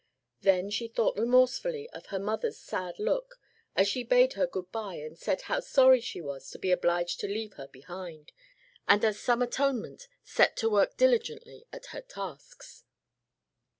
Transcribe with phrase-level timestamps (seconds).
[0.41, 3.39] Then she thought remorsefully of her mother's sad look,
[3.75, 7.19] as she bade her good bye and said how sorry she was to be obliged
[7.19, 8.31] to leave her behind,
[8.87, 12.83] and as some atonement set to work diligently at her tasks.